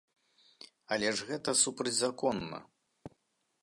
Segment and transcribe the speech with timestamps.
[0.95, 2.57] Але ж гэта супрацьзаконна!